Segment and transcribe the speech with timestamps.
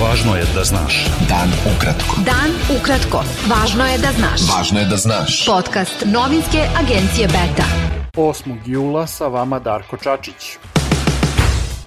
[0.00, 1.06] Važno je da znaš.
[1.28, 2.22] Dan ukratko.
[2.24, 3.20] Dan ukratko.
[3.50, 4.46] Važno je da znaš.
[4.48, 5.44] Važno je da znaš.
[5.46, 7.68] Podcast novinske agencije Beta.
[8.16, 8.56] 8.
[8.66, 10.56] jula sa vama Darko Čačić.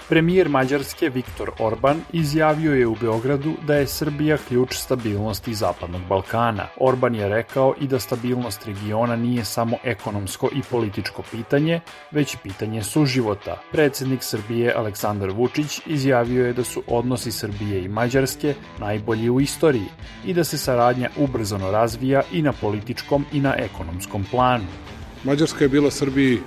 [0.09, 6.67] Premijer Mađarske Viktor Orban izjavio je u Beogradu da je Srbija ključ stabilnosti Zapadnog Balkana.
[6.79, 11.79] Orban je rekao i da stabilnost regiona nije samo ekonomsko i političko pitanje,
[12.11, 13.61] već pitanje suživota.
[13.71, 19.87] Predsednik Srbije Aleksandar Vučić izjavio je da su odnosi Srbije i Mađarske najbolji u istoriji
[20.25, 24.67] i da se saradnja ubrzano razvija i na političkom i na ekonomskom planu.
[25.23, 26.39] Mađarska je bila Srbiji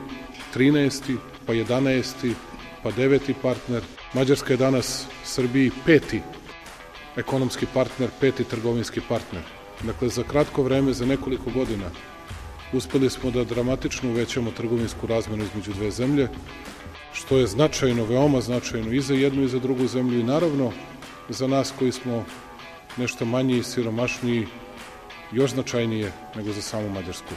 [0.54, 1.16] 13.
[1.46, 2.34] pa 11
[2.86, 3.82] pa deveti partner.
[4.14, 6.20] Mađarska je danas Srbiji peti
[7.16, 9.42] ekonomski partner, peti trgovinski partner.
[9.82, 11.90] Dakle, za kratko vreme, za nekoliko godina,
[12.72, 16.28] uspeli smo da dramatično uvećamo trgovinsku razmenu između dve zemlje,
[17.12, 20.73] što je značajno, veoma značajno i za jednu i za drugu zemlju i naravno
[21.28, 22.24] za nas koji smo
[22.96, 24.46] nešto manji i siromašniji,
[25.32, 27.34] još značajnije nego za samu Mađarsku.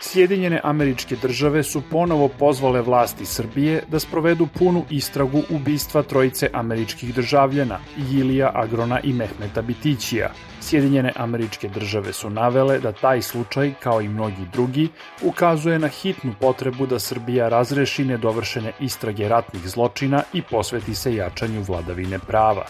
[0.00, 7.14] Sjedinjene američke države su ponovo pozvale vlasti Srbije da sprovedu punu istragu ubistva trojice američkih
[7.14, 7.78] državljana,
[8.10, 10.30] Jilija Agrona i Mehmeta Bitićija.
[10.60, 14.88] Sjedinjene američke države su navele da taj slučaj, kao i mnogi drugi,
[15.22, 21.62] ukazuje na hitnu potrebu da Srbija razreši nedovršene istrage ratnih zločina i posveti se jačanju
[21.62, 22.66] vladavine prava.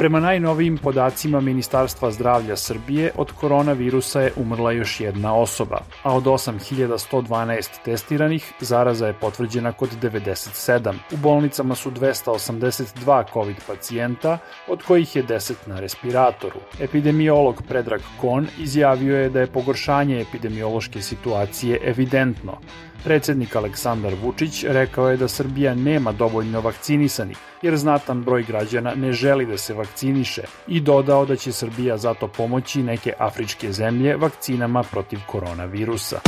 [0.00, 6.24] Prema najnovijim podacima Ministarstva zdravlja Srbije, od koronavirusa je umrla još jedna osoba, a od
[6.24, 10.94] 8112 testiranih zaraza je potvrđena kod 97.
[11.12, 16.60] U bolnicama su 282 COVID pacijenta, od kojih je 10 na respiratoru.
[16.80, 22.58] Epidemiolog Predrag Kon izjavio je da je pogoršanje epidemiološke situacije evidentno.
[23.04, 29.12] Predsednik Aleksandar Vučić rekao je da Srbija nema dovoljno vakcinisanih, jer znatan broj građana ne
[29.12, 34.82] želi da se vakciniše i dodao da će Srbija zato pomoći neke afričke zemlje vakcinama
[34.82, 36.20] protiv koronavirusa.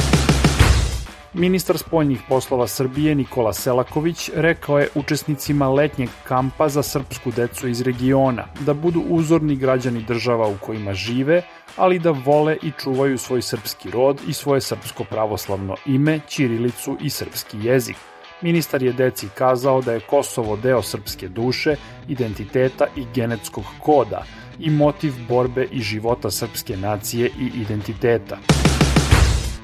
[1.35, 7.81] Ministar spoljnih poslova Srbije Nikola Selaković rekao je učesnicima letnjeg kampa za srpsku decu iz
[7.81, 11.43] regiona da budu uzorni građani država u kojima žive,
[11.77, 17.11] ali da vole i čuvaju svoj srpski rod i svoje srpsko pravoslavno ime, ćirilicu i
[17.11, 17.97] srpski jezik.
[18.43, 21.77] Ministar je deci kazao da je Kosovo deo srpske duše,
[22.09, 24.25] identiteta i genetskog koda
[24.59, 28.39] i motiv borbe i života srpske nacije i identiteta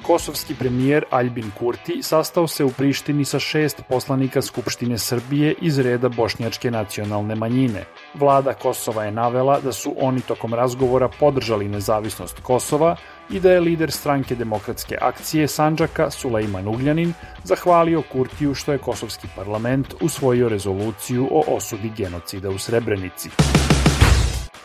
[0.08, 6.08] kosovski premijer Aljbin Kurti sastao se u Prištini sa šest poslanika Skupštine Srbije iz reda
[6.08, 7.84] bošnjačke nacionalne manjine.
[8.14, 12.96] Vlada Kosova je navela da su oni tokom razgovora podržali nezavisnost Kosova
[13.30, 17.12] i da je lider stranke demokratske akcije Sanđaka Sulejman Ugljanin
[17.44, 23.30] zahvalio Kurtiju što je kosovski parlament usvojio rezoluciju o osudi genocida u Srebrenici.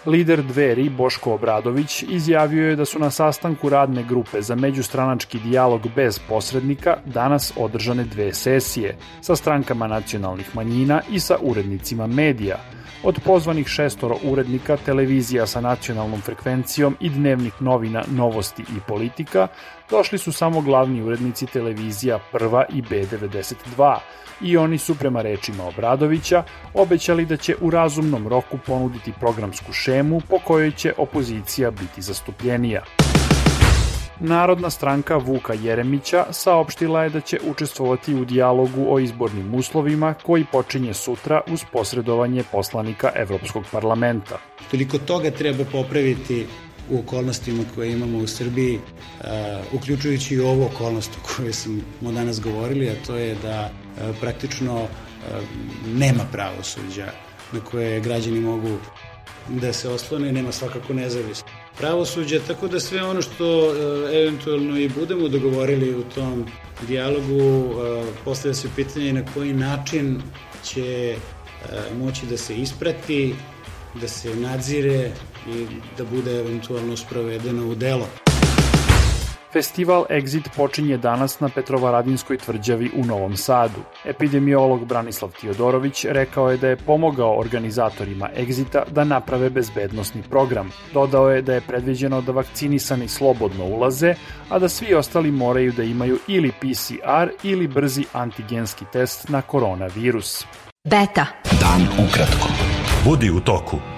[0.06, 5.81] Lider dveri Boško Obradović izjavio je da su na sastanku radne grupe za međustranački dijalog
[5.96, 12.58] bez posrednika danas održane dve sesije sa strankama nacionalnih manjina i sa urednicima medija.
[13.04, 19.48] Od pozvanih šestoro urednika televizija sa nacionalnom frekvencijom i dnevnih novina Novosti i Politika
[19.90, 23.98] došli su samo glavni urednici televizija Prva i B92,
[24.42, 26.44] i oni su prema rečima Obradovića
[26.74, 32.84] obećali da će u razumnom roku ponuditi programsku šemu po kojoj će opozicija biti zastupljenija.
[34.26, 40.46] Narodna stranka Vuka Jeremića saopštila je da će učestvovati u dijalogu o izbornim uslovima koji
[40.52, 44.40] počinje sutra uz posredovanje poslanika Evropskog parlamenta.
[44.72, 46.48] Toliko toga treba popraviti
[46.90, 48.80] u okolnostima koje imamo u Srbiji,
[49.74, 53.70] uključujući i ovu okolnost o kojoj smo danas govorili, a to je da
[54.22, 54.88] praktično
[55.96, 57.12] nema pravosuđa
[57.52, 58.78] na koje građani mogu
[59.50, 63.74] da se oslone, nema svakako nezavisno pravosuđa, tako da sve ono što
[64.14, 66.46] eventualno i budemo dogovorili u tom
[66.88, 67.74] dijalogu,
[68.26, 70.22] postavlja se pitanje na koji način
[70.64, 71.16] će
[72.00, 73.36] moći da se isprati
[74.02, 75.12] da se nadzire
[75.48, 75.66] i
[75.98, 78.32] da bude eventualno sprovedeno u delo.
[79.54, 83.82] Festival Exit počinje danas na Petrovaradinskoj tvrđavi u Novom Sadu.
[84.06, 90.72] Epidemiolog Branislav Tiodorović rekao je da je pomogao organizatorima Exita da naprave bezbednostni program.
[90.94, 94.16] Dodao je da je predviđeno da vakcinisani slobodno ulaze,
[94.50, 100.46] a da svi ostali moraju da imaju ili PCR ili brzi antigenski test na koronavirus.
[100.84, 101.26] Beta.
[101.62, 102.48] Dan ukratko.
[103.06, 103.93] Budi u toku.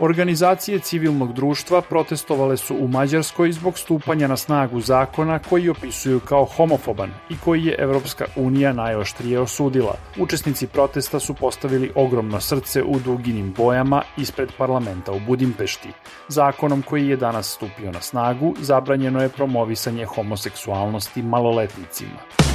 [0.00, 6.44] Organizacije civilnog društva protestovale su u Mađarskoj zbog stupanja na snagu zakona koji opisuju kao
[6.44, 9.94] homofoban i koji je Evropska unija najoštrije osudila.
[10.18, 15.88] Učesnici protesta su postavili ogromno srce u duginim bojama ispred parlamenta u Budimpešti.
[16.28, 22.47] Zakonom koji je danas stupio na snagu zabranjeno je promovisanje homoseksualnosti maloletnicima.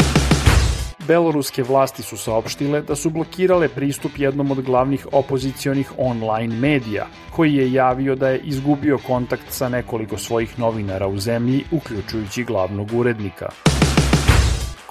[1.07, 7.55] Beloruske vlasti su saopštile da su blokirale pristup jednom od glavnih opozicionih online medija, koji
[7.55, 13.50] je javio da je izgubio kontakt sa nekoliko svojih novinara u zemlji, uključujući glavnog urednika.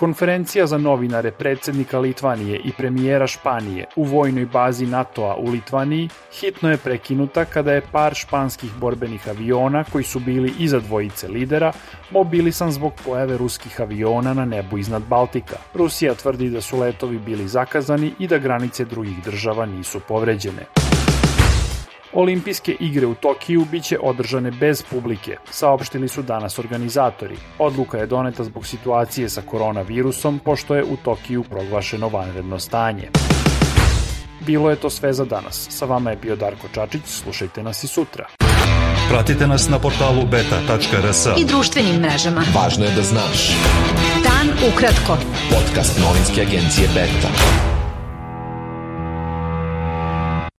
[0.02, 6.08] Konferencija za novinare predsednika Litvanije i premijera Španije u vojnoj bazi NATO-a u Litvaniji
[6.40, 11.72] hitno je prekinuta kada je par španskih borbenih aviona koji su bili iza dvojice lidera
[12.10, 15.56] mobilisan zbog pojave ruskih aviona na nebu iznad Baltika.
[15.75, 20.81] Rusija tvrdi da su letovi bili zakazani i da granice drugih država nisu povređene.
[22.12, 27.36] Olimpijske igre u Tokiju biće održane bez publike, saopštili su danas organizatori.
[27.58, 33.08] Odluka je doneta zbog situacije sa koronavirusom, pošto je u Tokiju proglašeno vanredno stanje.
[34.40, 35.66] Bilo je to sve za danas.
[35.70, 38.26] Sa vama je bio Darko Čačić, slušajte nas i sutra.
[39.08, 42.44] Pratite nas na portalu beta.rs i društvenim mrežama.
[42.54, 43.50] Važno je da znaš.
[44.22, 45.16] Dan ukratko.
[45.50, 47.71] Podcast novinske agencije Beta.